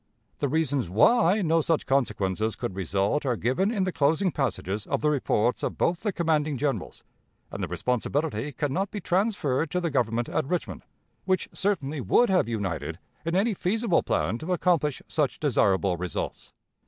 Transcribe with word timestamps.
The 0.39 0.49
reasons 0.49 0.89
why 0.89 1.43
no 1.43 1.61
such 1.61 1.85
consequences 1.85 2.55
could 2.55 2.73
result 2.75 3.23
are 3.23 3.35
given 3.35 3.69
in 3.69 3.83
the 3.83 3.91
closing 3.91 4.31
passages 4.31 4.87
of 4.87 5.01
the 5.01 5.11
reports 5.11 5.61
of 5.61 5.77
both 5.77 6.01
the 6.01 6.11
commanding 6.11 6.57
generals, 6.57 7.03
and 7.51 7.61
the 7.61 7.67
responsibility 7.67 8.51
can 8.51 8.73
not 8.73 8.89
be 8.89 8.99
transferred 8.99 9.69
to 9.69 9.79
the 9.79 9.91
Government 9.91 10.27
at 10.27 10.47
Richmond, 10.47 10.81
which 11.25 11.49
certainly 11.53 12.01
would 12.01 12.31
have 12.31 12.49
united 12.49 12.97
in 13.25 13.35
any 13.35 13.53
feasible 13.53 14.01
plan 14.01 14.39
to 14.39 14.53
accomplish 14.53 15.03
such 15.07 15.39
desirable 15.39 15.97
results. 15.97 16.51